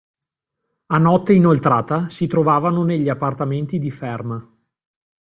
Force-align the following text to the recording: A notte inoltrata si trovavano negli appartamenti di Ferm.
A 0.87 0.97
notte 0.97 1.31
inoltrata 1.31 2.09
si 2.09 2.25
trovavano 2.25 2.81
negli 2.83 3.07
appartamenti 3.07 3.77
di 3.77 3.91
Ferm. 3.91 4.51